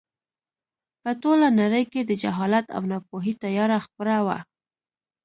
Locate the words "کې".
1.91-2.01